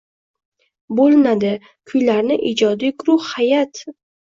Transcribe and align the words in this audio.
bo‘linadi. 0.99 1.51
Kuylarni 1.93 2.39
ijodiy 2.55 2.95
gurux 3.07 3.31
hay’at 3.37 3.87